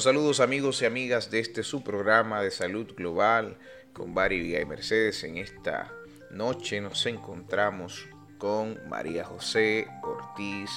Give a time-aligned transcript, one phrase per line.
[0.00, 3.56] Saludos amigos y amigas de este su programa de salud global
[3.94, 5.24] con Bari y Mercedes.
[5.24, 5.90] En esta
[6.30, 10.70] noche nos encontramos con María José Ortiz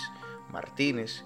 [0.50, 1.26] Martínez,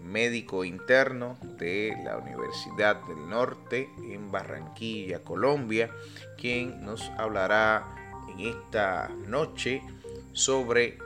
[0.00, 5.90] médico interno de la Universidad del Norte en Barranquilla, Colombia,
[6.38, 7.84] quien nos hablará
[8.30, 9.82] en esta noche
[10.32, 10.96] sobre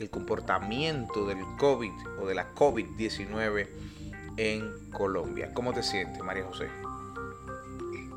[0.00, 3.89] el comportamiento del COVID o de la COVID-19
[4.36, 5.50] en Colombia.
[5.54, 6.68] ¿Cómo te sientes, María José?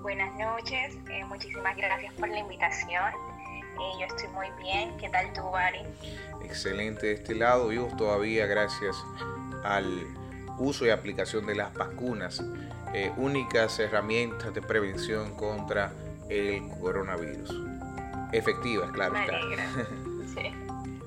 [0.01, 3.13] Buenas noches, eh, muchísimas gracias por la invitación.
[3.73, 4.95] Eh, yo estoy muy bien.
[4.97, 5.79] ¿Qué tal tú, Bari?
[6.43, 7.69] Excelente de este lado.
[7.69, 8.95] Vivo todavía gracias
[9.63, 10.05] al
[10.59, 12.43] uso y aplicación de las vacunas,
[12.93, 15.91] eh, únicas herramientas de prevención contra
[16.29, 17.53] el coronavirus.
[18.31, 19.13] Efectivas, claro.
[19.13, 19.65] Me alegra.
[20.35, 20.53] sí.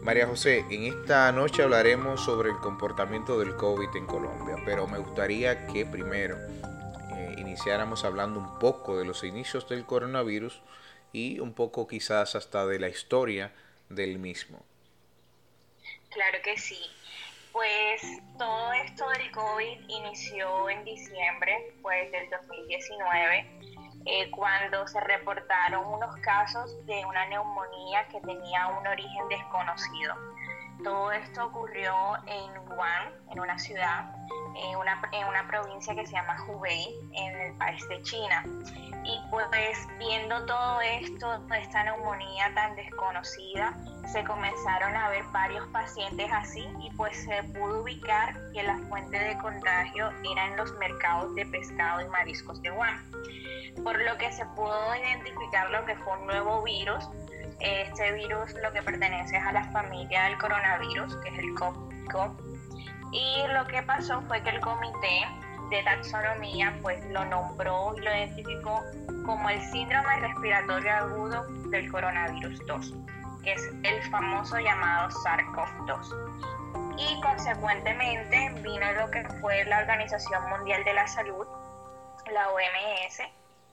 [0.06, 4.98] María José, en esta noche hablaremos sobre el comportamiento del COVID en Colombia, pero me
[4.98, 6.36] gustaría que primero
[7.16, 10.62] eh, iniciáramos hablando un poco de los inicios del coronavirus
[11.12, 13.52] y un poco quizás hasta de la historia
[13.88, 14.64] del mismo.
[16.10, 16.78] Claro que sí.
[17.50, 18.00] Pues
[18.38, 23.75] todo esto del COVID inició en diciembre pues, del 2019
[24.06, 30.14] eh, cuando se reportaron unos casos de una neumonía que tenía un origen desconocido.
[30.82, 31.92] Todo esto ocurrió
[32.26, 34.14] en Wuhan, en una ciudad,
[34.56, 38.44] en una, en una provincia que se llama Hubei, en el país de China.
[39.04, 39.48] Y pues
[39.98, 43.74] viendo todo esto, esta neumonía tan desconocida,
[44.06, 49.18] se comenzaron a ver varios pacientes así y pues se pudo ubicar que la fuente
[49.18, 53.10] de contagio era en los mercados de pescado y mariscos de Wuhan.
[53.82, 57.08] Por lo que se pudo identificar lo que fue un nuevo virus
[57.60, 62.40] este virus lo que pertenece es a la familia del coronavirus, que es el COP.
[63.12, 65.26] Y lo que pasó fue que el comité
[65.70, 68.82] de taxonomía pues lo nombró y lo identificó
[69.24, 72.94] como el síndrome respiratorio agudo del coronavirus 2,
[73.42, 76.36] que es el famoso llamado SARS-CoV-2.
[76.98, 81.46] Y consecuentemente vino lo que fue la Organización Mundial de la Salud,
[82.32, 83.20] la OMS,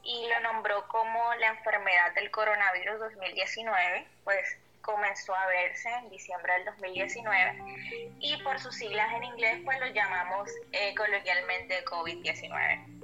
[0.03, 6.53] y lo nombró como la enfermedad del coronavirus 2019, pues comenzó a verse en diciembre
[6.53, 13.01] del 2019 y por sus siglas en inglés pues lo llamamos eh, coloquialmente COVID-19.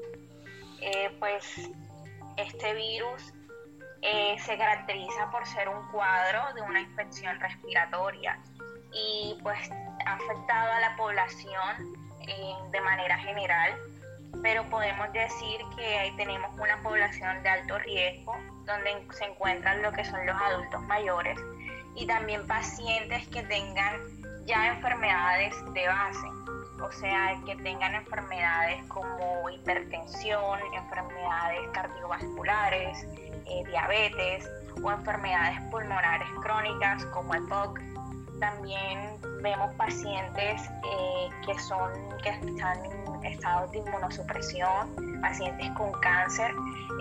[0.81, 1.69] Eh, pues
[2.35, 3.33] este virus
[4.01, 8.37] eh, se caracteriza por ser un cuadro de una infección respiratoria
[8.91, 9.69] y pues
[10.05, 11.95] ha afectado a la población
[12.71, 13.75] de manera general
[14.41, 18.35] pero podemos decir que ahí tenemos una población de alto riesgo,
[18.65, 21.39] donde se encuentran lo que son los adultos mayores
[21.95, 26.27] y también pacientes que tengan ya enfermedades de base,
[26.81, 33.05] o sea, que tengan enfermedades como hipertensión, enfermedades cardiovasculares,
[33.45, 34.49] eh, diabetes
[34.81, 37.79] o enfermedades pulmonares crónicas como EPOC.
[38.39, 41.91] También vemos pacientes eh, que son
[42.23, 46.53] que están estados de inmunosupresión, pacientes con cáncer,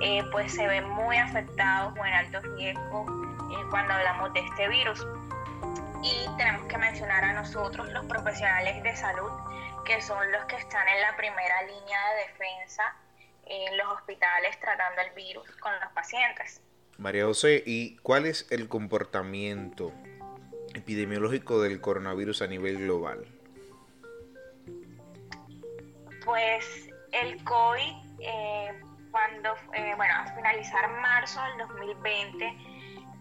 [0.02, 3.06] eh, pues se ven muy afectados o en alto riesgo
[3.50, 5.06] eh, cuando hablamos de este virus.
[6.02, 9.30] Y tenemos que mencionar a nosotros, los profesionales de salud,
[9.84, 12.94] que son los que están en la primera línea de defensa
[13.46, 16.60] en los hospitales tratando el virus con los pacientes.
[16.98, 19.92] María José, ¿y cuál es el comportamiento
[20.74, 23.37] epidemiológico del coronavirus a nivel global?
[26.28, 28.80] Pues el COVID, eh,
[29.10, 32.54] cuando, eh, bueno, a finalizar marzo del 2020,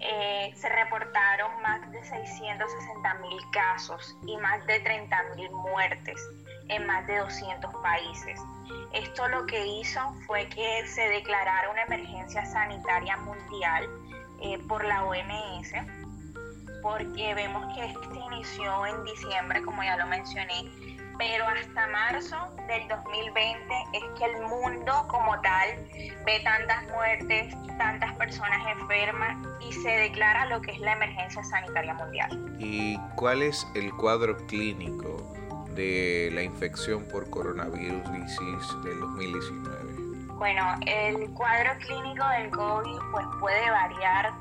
[0.01, 6.21] eh, se reportaron más de 660 mil casos y más de 30 mil muertes
[6.67, 8.41] en más de 200 países.
[8.91, 13.87] Esto lo que hizo fue que se declarara una emergencia sanitaria mundial
[14.67, 15.71] por la OMS,
[16.81, 22.37] porque vemos que este inició en diciembre, como ya lo mencioné, pero hasta marzo
[22.67, 25.69] del 2020 es que el mundo como tal
[26.25, 29.37] ve tantas muertes, tantas personas enfermas
[29.67, 32.55] y se declara lo que es la emergencia sanitaria mundial.
[32.59, 35.23] ¿Y cuál es el cuadro clínico
[35.71, 40.07] de la infección por coronavirus disease del 2019?
[40.37, 44.33] Bueno, el cuadro clínico del COVID pues puede variar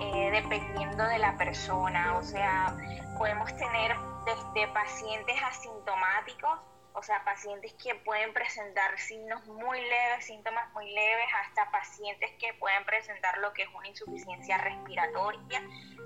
[0.00, 2.76] eh, dependiendo de la persona, o sea,
[3.18, 6.60] podemos tener desde pacientes asintomáticos
[6.94, 12.52] o sea, pacientes que pueden presentar signos muy leves, síntomas muy leves, hasta pacientes que
[12.54, 15.62] pueden presentar lo que es una insuficiencia respiratoria,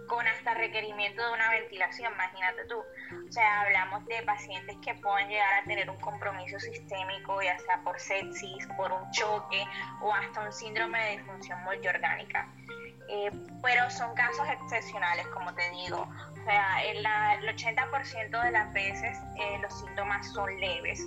[0.09, 2.79] con hasta requerimiento de una ventilación, imagínate tú.
[2.79, 7.83] O sea, hablamos de pacientes que pueden llegar a tener un compromiso sistémico, ya sea
[7.83, 9.65] por sepsis, por un choque
[10.01, 12.49] o hasta un síndrome de disfunción multiorgánica.
[13.09, 13.31] Eh,
[13.63, 16.09] pero son casos excepcionales, como te digo.
[16.33, 21.01] O sea, el 80% de las veces eh, los síntomas son leves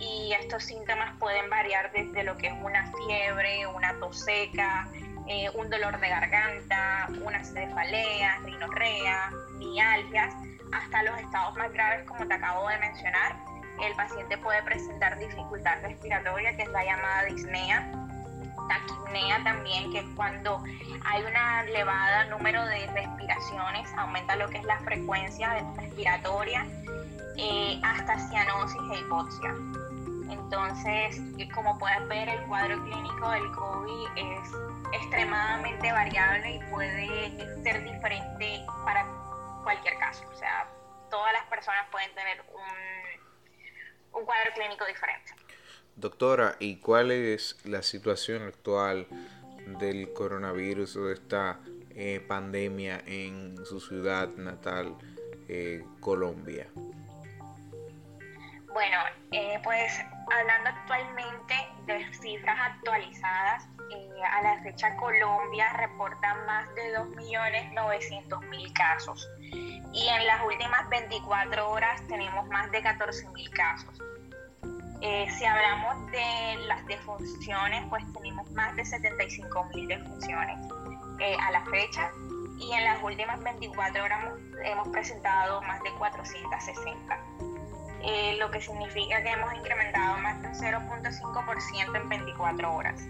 [0.00, 4.88] y estos síntomas pueden variar desde lo que es una fiebre, una tos seca,
[5.28, 10.34] eh, un dolor de garganta, una cefalea, rinorrea, mialgias,
[10.72, 13.36] hasta los estados más graves como te acabo de mencionar.
[13.82, 17.99] El paciente puede presentar dificultad respiratoria, que es la llamada disnea,
[18.70, 20.62] taquipnea también, que es cuando
[21.04, 26.64] hay una elevada número de respiraciones, aumenta lo que es la frecuencia respiratoria,
[27.36, 29.54] eh, hasta cianosis e hipoxia.
[30.30, 31.20] Entonces,
[31.52, 34.52] como puedes ver, el cuadro clínico del COVID es
[34.92, 39.04] extremadamente variable y puede ser diferente para
[39.64, 40.24] cualquier caso.
[40.32, 40.68] O sea,
[41.10, 45.32] todas las personas pueden tener un, un cuadro clínico diferente.
[45.96, 49.06] Doctora, ¿y cuál es la situación actual
[49.78, 51.60] del coronavirus o de esta
[51.94, 54.96] eh, pandemia en su ciudad natal,
[55.48, 56.68] eh, Colombia?
[58.72, 58.98] Bueno,
[59.32, 60.00] eh, pues
[60.32, 61.54] hablando actualmente
[61.86, 63.68] de cifras actualizadas,
[64.32, 69.28] a la fecha Colombia reporta más de 2.900.000 casos
[69.92, 74.00] y en las últimas 24 horas tenemos más de 14.000 casos.
[75.02, 80.58] Eh, si hablamos de las defunciones, pues tenemos más de 75 mil defunciones
[81.18, 82.10] eh, a la fecha
[82.58, 87.18] y en las últimas 24 horas hemos, presentado más de 460,
[88.02, 93.02] eh, lo que significa que hemos incrementado más de un 0.5% en 24 horas.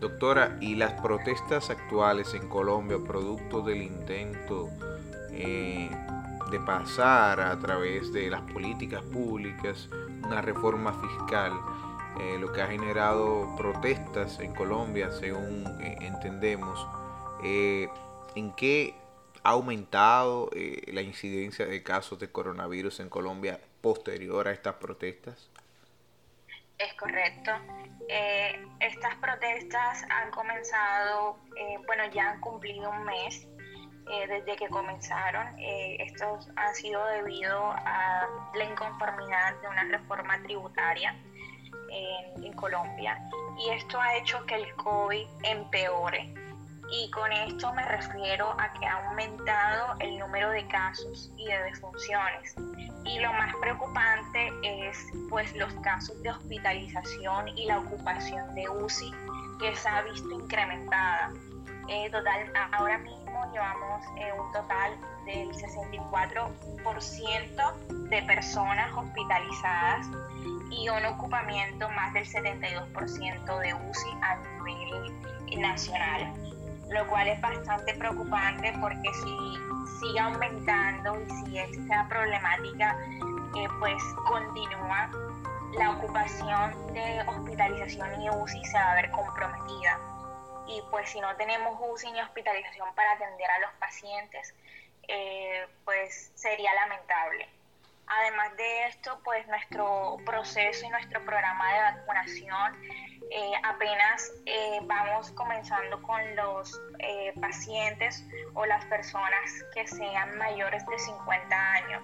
[0.00, 4.68] Doctora, ¿y las protestas actuales en Colombia, producto del intento
[5.30, 9.88] de pasar a través de las políticas públicas
[10.28, 11.52] una reforma fiscal,
[12.20, 16.86] eh, lo que ha generado protestas en Colombia, según eh, entendemos.
[17.42, 17.88] Eh,
[18.34, 18.94] ¿En qué
[19.42, 20.50] ha aumentado
[20.88, 25.48] la incidencia de casos de coronavirus en Colombia posterior a estas protestas?
[26.76, 27.50] Es correcto.
[28.80, 31.38] estas protestas han comenzado,
[31.86, 33.48] bueno, ya han cumplido un mes
[34.10, 35.58] eh, desde que comenzaron.
[35.58, 41.14] Eh, estos han sido debido a la inconformidad de una reforma tributaria
[41.90, 43.18] en, en Colombia
[43.58, 46.32] y esto ha hecho que el COVID empeore.
[46.90, 51.62] Y con esto me refiero a que ha aumentado el número de casos y de
[51.64, 52.54] defunciones.
[53.04, 59.12] Y lo más preocupante es pues los casos de hospitalización y la ocupación de UCI
[59.60, 61.30] que se ha visto incrementada.
[61.88, 67.74] Eh, total, ahora mismo llevamos eh, un total del 64%
[68.08, 70.08] de personas hospitalizadas
[70.70, 75.12] y un ocupamiento más del 72% de UCI a nivel
[75.60, 76.32] nacional,
[76.90, 79.58] lo cual es bastante preocupante porque si
[80.00, 82.96] sigue aumentando y si esta problemática
[83.56, 85.10] eh, pues continúa,
[85.76, 89.98] la ocupación de hospitalización y UCI se va a ver comprometida
[90.68, 94.54] y pues si no tenemos UCI ni hospitalización para atender a los pacientes,
[95.08, 97.48] eh, pues sería lamentable.
[98.06, 102.82] Además de esto, pues nuestro proceso y nuestro programa de vacunación
[103.30, 106.80] eh, apenas eh, vamos comenzando con los
[107.40, 112.02] pacientes o las personas que sean mayores de 50 años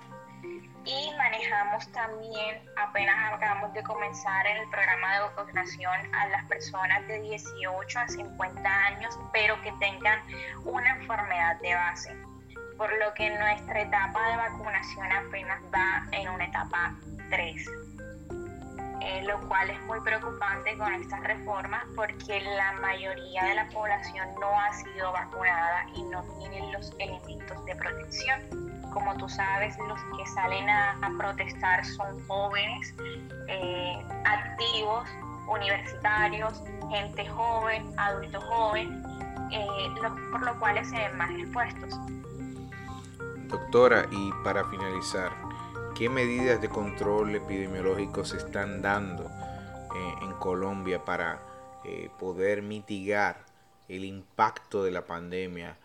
[0.84, 7.06] y manejamos también, apenas acabamos de comenzar en el programa de vacunación a las personas
[7.08, 10.20] de 18 a 50 años, pero que tengan
[10.64, 12.14] una enfermedad de base,
[12.76, 16.94] por lo que nuestra etapa de vacunación apenas va en una etapa
[17.30, 17.66] 3.
[19.00, 24.28] Eh, lo cual es muy preocupante con estas reformas porque la mayoría de la población
[24.40, 28.63] no ha sido vacunada y no tienen los elementos de protección
[28.94, 32.94] como tú sabes, los que salen a, protestar son jóvenes,
[33.48, 35.08] eh, activos,
[35.48, 39.02] universitarios, gente joven, adulto joven,
[39.50, 39.88] eh,
[40.30, 41.98] por lo cual se ven más expuestos.
[43.48, 45.32] Doctora, y para finalizar,
[45.94, 51.40] ¿qué medidas de control epidemiológico se están dando eh, en Colombia para
[52.18, 53.36] poder mitigar
[53.88, 55.76] el impacto de la pandemia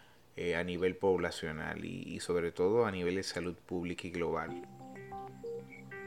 [0.42, 4.66] eh, a nivel poblacional y, sobre todo a nivel de salud pública y global?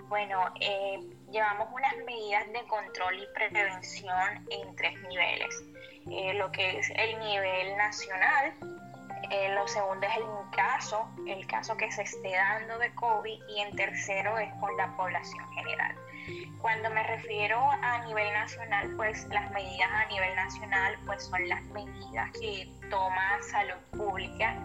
[0.08, 5.62] Bueno, eh, llevamos unas medidas de control y prevención en tres niveles.
[6.10, 8.54] Eh, lo que es el nivel nacional,
[9.30, 13.60] eh, lo segundo es el caso, el caso que se esté dando de COVID y
[13.60, 15.96] en tercero es con la población general.
[16.60, 21.62] Cuando me refiero a nivel nacional, pues las medidas a nivel nacional pues son las
[21.64, 24.56] medidas que toma salud pública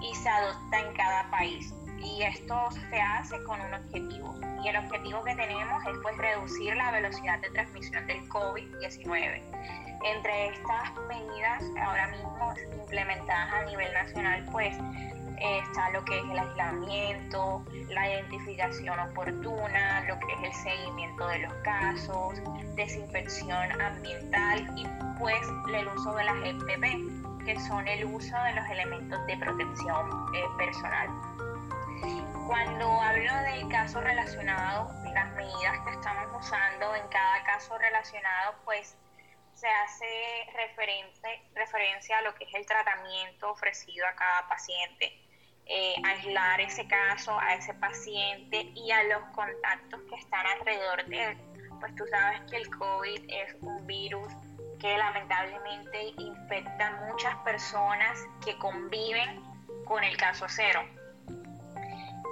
[0.00, 1.72] y se adopta en cada país.
[2.02, 4.34] Y esto se hace con un objetivo.
[4.64, 9.42] Y el objetivo que tenemos es pues reducir la velocidad de transmisión del COVID-19.
[10.04, 14.76] Entre estas medidas ahora mismo implementadas a nivel nacional, pues
[15.42, 21.38] está lo que es el aislamiento, la identificación oportuna, lo que es el seguimiento de
[21.40, 22.40] los casos,
[22.76, 24.86] desinfección ambiental y
[25.18, 25.40] pues
[25.72, 30.44] el uso de las EPP, que son el uso de los elementos de protección eh,
[30.58, 31.08] personal.
[32.46, 38.96] Cuando hablo del caso relacionado, las medidas que estamos usando en cada caso relacionado, pues
[39.54, 40.46] se hace
[41.54, 45.22] referencia a lo que es el tratamiento ofrecido a cada paciente
[45.66, 51.24] eh, aislar ese caso, a ese paciente y a los contactos que están alrededor de
[51.24, 51.38] él.
[51.80, 54.32] Pues tú sabes que el COVID es un virus
[54.80, 59.40] que lamentablemente infecta a muchas personas que conviven
[59.84, 60.84] con el caso cero.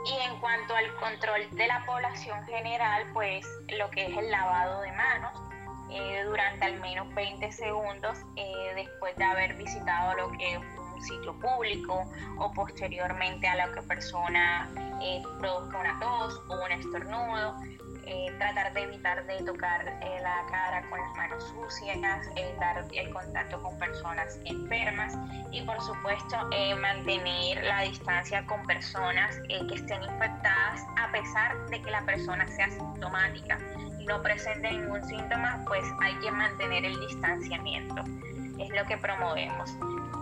[0.07, 4.81] Y en cuanto al control de la población general, pues lo que es el lavado
[4.81, 5.50] de manos
[5.93, 10.61] eh, durante al menos 20 segundos eh, después de haber visitado lo que es
[11.01, 12.05] sitio público
[12.37, 14.69] o posteriormente a la que persona
[15.03, 17.57] eh, produzca una tos o un estornudo.
[18.07, 23.63] Eh, tratar de evitar de tocar la cara con las manos sucias, evitar el contacto
[23.63, 25.17] con personas enfermas
[25.53, 26.37] y por supuesto
[26.81, 32.71] mantener la distancia con personas que estén infectadas a pesar de que la persona sea
[32.71, 33.59] sintomática
[34.07, 38.03] no presente ningún síntoma, pues hay que mantener el distanciamiento.
[38.59, 39.71] Es lo que promovemos.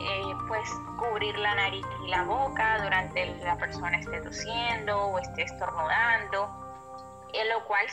[0.00, 5.42] Eh, pues cubrir la nariz y la boca durante la persona esté tosiendo o esté
[5.42, 7.84] estornudando, en lo cual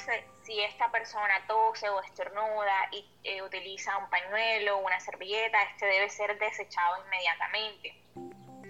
[0.43, 5.87] si esta persona tose o estornuda y eh, utiliza un pañuelo o una servilleta, este
[5.87, 7.95] debe ser desechado inmediatamente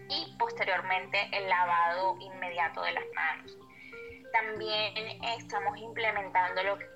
[0.09, 3.57] y posteriormente el lavado inmediato de las manos.
[4.31, 6.94] También estamos implementando lo que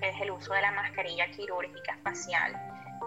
[0.00, 2.52] es el uso de la mascarilla quirúrgica facial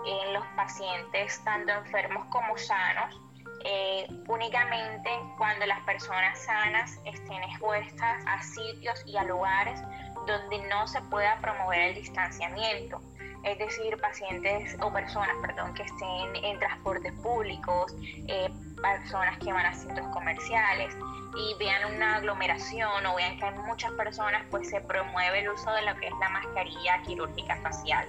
[0.05, 3.21] en los pacientes, tanto enfermos como sanos,
[3.65, 9.81] eh, únicamente cuando las personas sanas estén expuestas a sitios y a lugares
[10.25, 13.01] donde no se pueda promover el distanciamiento.
[13.43, 17.95] Es decir, pacientes o personas, perdón, que estén en transportes públicos,
[18.27, 18.49] eh,
[18.81, 20.95] personas que van a centros comerciales
[21.35, 25.71] y vean una aglomeración o vean que hay muchas personas, pues se promueve el uso
[25.71, 28.07] de lo que es la mascarilla quirúrgica facial.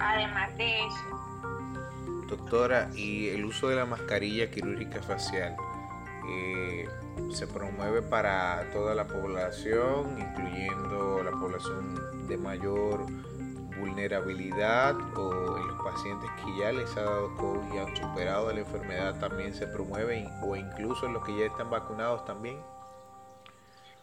[0.00, 2.26] Además de eso.
[2.28, 5.56] Doctora, ¿y el uso de la mascarilla quirúrgica facial
[6.28, 6.88] eh,
[7.32, 13.06] se promueve para toda la población, incluyendo la población de mayor
[13.78, 18.60] vulnerabilidad o en los pacientes que ya les ha dado COVID y han superado la
[18.60, 22.60] enfermedad también se promueve o incluso en los que ya están vacunados también?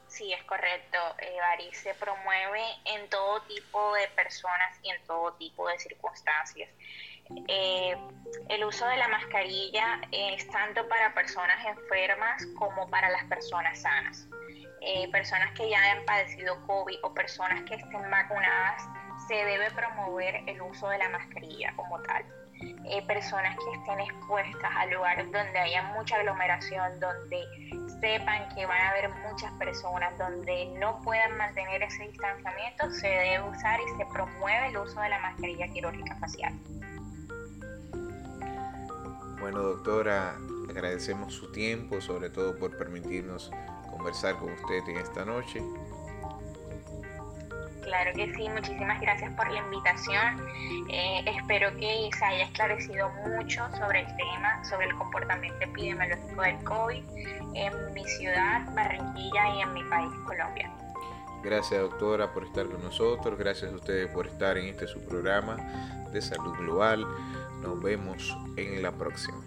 [0.08, 5.68] Sí, es correcto, eh, Se promueve en todo tipo de personas y en todo tipo
[5.68, 6.70] de circunstancias.
[7.48, 7.98] Eh,
[8.50, 14.28] el uso de la mascarilla es tanto para personas enfermas como para las personas sanas.
[14.82, 18.84] Eh, personas que ya hayan padecido COVID o personas que estén vacunadas,
[19.28, 22.24] se debe promover el uso de la mascarilla como tal.
[22.86, 27.44] Eh, personas que estén expuestas a lugares donde haya mucha aglomeración, donde
[28.00, 33.42] sepan que van a haber muchas personas, donde no puedan mantener ese distanciamiento, se debe
[33.50, 36.54] usar y se promueve el uso de la mascarilla quirúrgica facial.
[39.40, 40.36] Bueno, doctora,
[40.70, 43.52] agradecemos su tiempo, sobre todo por permitirnos
[43.90, 45.62] conversar con usted en esta noche.
[47.94, 50.42] Claro que sí, muchísimas gracias por la invitación.
[50.90, 56.64] Eh, espero que se haya esclarecido mucho sobre el tema, sobre el comportamiento epidemiológico del
[56.64, 57.04] COVID
[57.54, 60.72] en mi ciudad, Barranquilla y en mi país, Colombia.
[61.44, 65.58] Gracias doctora por estar con nosotros, gracias a ustedes por estar en este su programa
[66.12, 67.06] de salud global.
[67.62, 69.38] Nos vemos en la próxima.